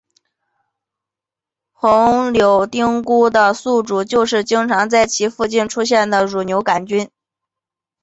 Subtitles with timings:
[1.73, 7.11] 红铆钉菇的宿主就是经常在其附近出现的乳牛肝菌。